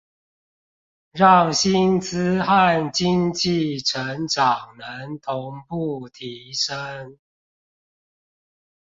[1.11, 7.19] 讓薪資和經濟成長能同步提升